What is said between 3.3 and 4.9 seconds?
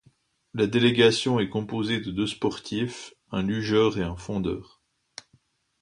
un lugeur et un fondeur.